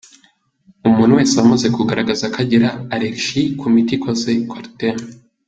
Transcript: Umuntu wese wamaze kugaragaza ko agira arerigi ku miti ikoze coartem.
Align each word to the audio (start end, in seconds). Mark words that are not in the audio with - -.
Umuntu 0.87 1.17
wese 1.17 1.33
wamaze 1.39 1.67
kugaragaza 1.75 2.25
ko 2.33 2.37
agira 2.43 2.69
arerigi 2.93 3.41
ku 3.59 3.65
miti 3.73 3.93
ikoze 3.95 4.31
coartem. 4.49 4.97